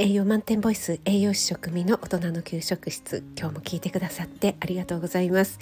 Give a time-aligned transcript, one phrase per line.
[0.00, 3.24] 栄養満点ボイス栄養士食味の大人の給食室。
[3.36, 5.58] 今日も聞いてくださってありがとうございます。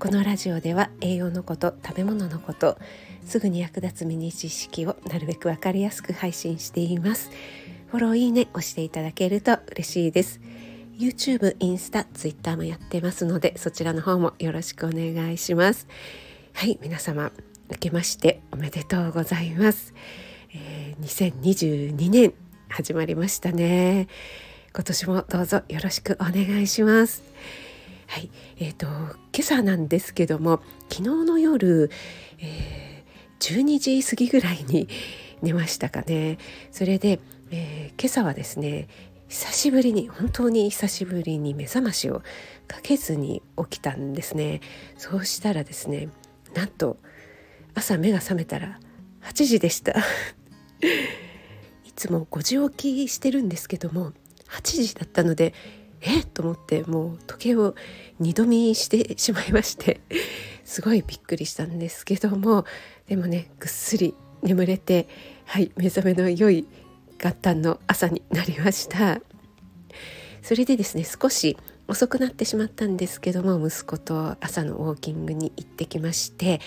[0.00, 2.78] このラジオでは栄養のこと食べ物のこと
[3.24, 7.30] すぐに役立つミニ知識をなるべくわかりやすく配信しています。
[7.92, 10.40] フォローいいね押していただけると嬉しいです。
[10.98, 15.86] YouTube、インスタ、Twitter もやってますのでそちらの方もよろしくお願いします。
[16.54, 17.30] はい皆様
[17.70, 19.94] 明けましておめでとうございます、
[20.52, 22.34] えー、2022年
[22.80, 24.08] 始まりましたね。
[24.72, 27.22] 今年もどうぞよろしくお願いします。
[28.06, 31.90] はい、えーと、今朝なんですけども昨日の夜、
[32.38, 34.88] えー、12時過ぎぐらいに
[35.42, 36.38] 寝ましたかね。
[36.72, 37.20] それで、
[37.50, 38.88] えー、今朝はですね
[39.28, 42.22] 久しぶりに本当に久しぶりに目覚ましを
[42.66, 44.62] かけずに起きたんですね。
[44.96, 46.08] そうしたらですね
[46.54, 46.96] なんと
[47.74, 48.80] 朝目が覚めたら
[49.24, 49.94] 8時でした。
[52.00, 54.12] つも5時起きしてるんですけども
[54.48, 55.52] 8時だったので
[56.00, 56.20] え？
[56.20, 57.74] っと思ってもう時計を
[58.18, 60.00] 二度見してしまいまして
[60.64, 62.64] すごいびっくりしたんですけども
[63.06, 65.08] でもねぐっすり眠れて
[65.44, 66.66] はい目覚めの良い
[67.18, 69.20] 元旦の朝になりました。
[70.40, 76.62] それでですね少し遅くなってしまったんですけども息子と朝のウォーキングに行ってきまして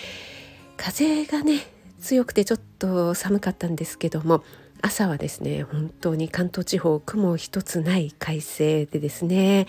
[0.76, 1.58] 風がね
[2.00, 4.44] 強くてちょっと寒かったんですけども
[4.84, 9.66] 朝はですね本当に関東地方雲一つない快晴でですね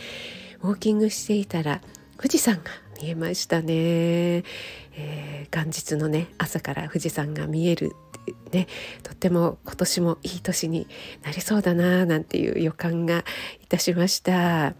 [0.61, 1.79] ウォーキングしていたら
[2.17, 2.63] 富士山が
[3.01, 4.43] 見えましたね、
[4.97, 7.95] えー、元日のね朝から富士山が見える
[8.51, 8.67] ね
[9.03, 10.85] とっても今年もいい年に
[11.23, 13.23] なりそうだななんていう予感が
[13.63, 14.73] いたしました。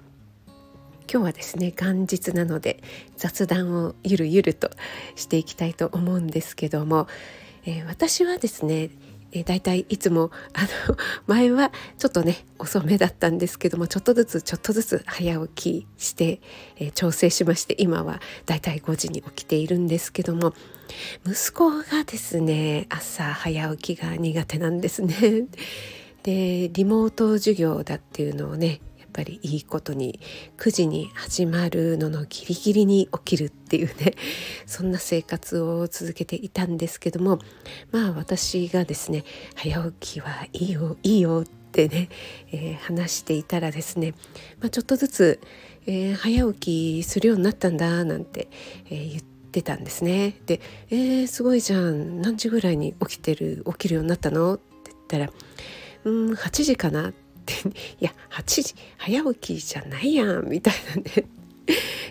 [1.08, 2.81] 今日はですね元日なので
[3.16, 4.72] 雑談をゆるゆると
[5.16, 7.08] していきたいと思うんですけども、
[7.63, 8.89] えー、私はですね
[9.31, 16.41] えー、だいたいつもあの 前はちょっとね遅めだったんですけどもちょっとずつちょっとずつ早起きして、
[16.78, 20.53] えー、調整しまして今は大体5時に起きているんですけども
[21.25, 25.47] 息子がですね朝早起きが苦手なんですね。
[26.24, 28.81] でリモート授業だっていうのをね
[29.16, 30.20] ぱりいいことに
[30.58, 34.14] 9時に始まるののギリギリに起きるっていうね
[34.68, 37.40] そんな生活を続けていたんですけども
[37.92, 39.24] まあ私がですね
[39.56, 42.09] 早起きはいいよいいよってね、
[42.52, 44.14] えー、話していたらですね、
[44.59, 45.40] まあ、ちょっとずつ、
[45.86, 48.50] えー、早起きするようになったんだなんて、
[48.90, 50.36] えー、言ってたんですね。
[50.46, 50.59] で
[50.92, 55.32] 「えー、すごいじゃん何時ぐらいに起きてる起きるようになったの?」って言ったら
[56.03, 57.25] 「うん8時かな」って
[58.00, 61.28] いや8時早起きじゃないやんみたいなね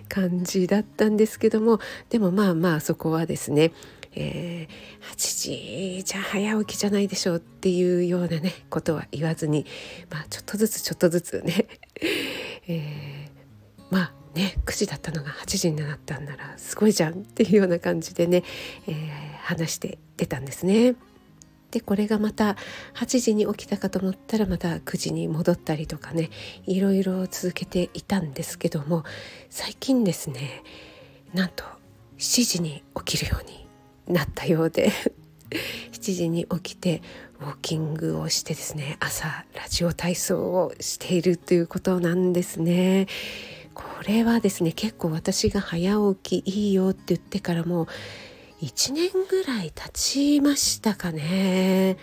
[0.08, 1.80] 感じだったんですけども
[2.10, 3.72] でもまあまあそこはですね、
[4.12, 9.66] えー、8時じゃ早起きじゃないでしょうっていうようなねことは言わずに、
[10.10, 11.66] まあ、ちょっとずつちょっとずつね、
[12.68, 18.42] えー、まあね9時だったのが8時になったんならすごいじゃんっていうような感じでね、
[18.86, 20.94] えー、話して出たんですね。
[21.74, 22.56] でこれがまた
[22.94, 26.30] 8時に起きたかと思ったらまた9時に戻ったりとかね
[26.66, 29.02] いろいろ続けていたんですけども
[29.50, 30.62] 最近ですね
[31.32, 31.64] なんと
[32.18, 33.66] 7時に起きるように
[34.14, 34.92] なったようで
[35.90, 37.02] 7時に起きて
[37.40, 43.08] ウォーキングをしてですね朝ラジオ体操をしているということなんですね。
[43.74, 47.88] これはですね結構私が早起きいいよって言ってからも
[48.64, 51.98] 1年ぐらい経ちましたかね。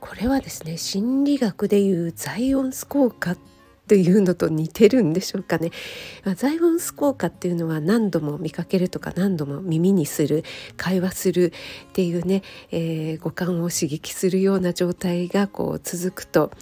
[0.00, 3.36] これはですね心理学でいうザイオンス効果
[3.90, 5.72] というのと似てるんでしょうかね
[6.36, 10.44] ザイオンス効果っていうのは何度も見かけるとか何度も耳にする
[10.76, 11.52] 会話する
[11.88, 16.52] っていうね、えー、五感を刺激するような状態がこう続くと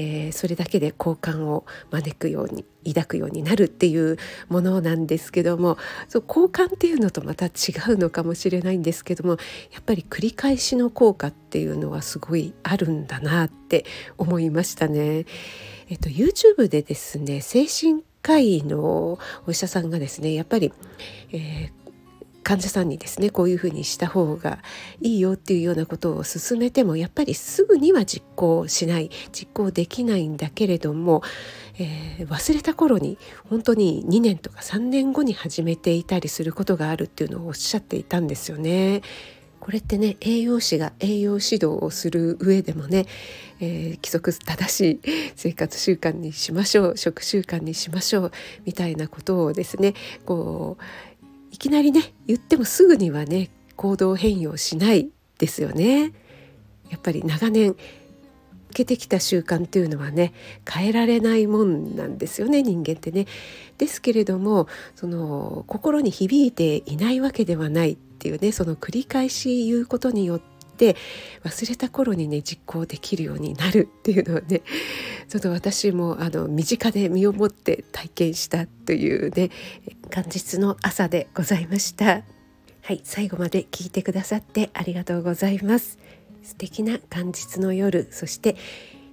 [0.00, 4.16] えー、それだけで好感を招くように抱くようになるっていう
[4.48, 5.76] ものなんですけども
[6.08, 7.50] そう好感っていうのとまた違
[7.92, 9.32] うのかもしれないんですけども
[9.72, 13.84] やっぱり繰り返しの効果っていうのはすごいあるんだなって
[14.16, 15.26] 思いましたね。
[15.88, 20.72] えっと、YouTube でですね精神科医のお医者さんがですねやっぱり、
[21.32, 24.58] えー、患者さんにですねこういうふうにした方が
[25.00, 31.22] いいよっていうようなことを勧めてもやっぱりすぐには実行しない実行できないんだけれども、
[31.78, 33.16] えー、忘れた頃に
[33.48, 39.00] 本当に2年とか3年後に始めていたりすることがあるっていうのをおっしゃっていたんですよね。
[39.60, 43.06] これってね栄養士が栄養指導をする上でもね、
[43.60, 45.00] えー、規則正しい
[45.36, 48.32] 生活習慣にしましょう食習慣にしましょう
[48.64, 49.94] みたいなことをですね
[50.24, 50.84] こう
[51.50, 56.12] いきなりね言ってもすぐにはね行動変容しないですよね。
[56.90, 57.78] やっぱり長年受
[58.72, 60.32] けてきた習慣っていうのはね
[60.68, 63.26] 変えられないもんなんですよね人間ってね。
[63.78, 70.40] ですけれどもその心に響いていないわけではないていうねその繰り返し言うことによっ
[70.76, 70.96] て
[71.44, 74.62] 忘れた頃にね実行できるようになるっていうのはね
[75.28, 79.50] ちょっと私もあの身近で身をもって体験したというね
[80.14, 82.22] 元日の朝でございました。
[82.88, 85.98] はい、最後まで聞いてくださってありがとうございます。
[86.42, 88.56] 素敵な元日の夜、そして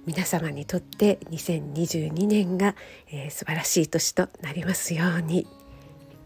[0.06, 2.74] 皆様にとって2022年が、
[3.10, 5.46] えー、素晴らしい年となりますように。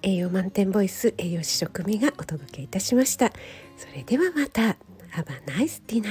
[0.02, 3.32] 栄養満点ボイス栄養士食味がお届けいたしました。
[3.76, 4.76] それではまた。
[5.12, 6.08] Have a nice dinner.